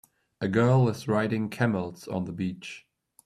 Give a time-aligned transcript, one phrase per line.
[0.41, 2.87] A girl is riding camels on the beach.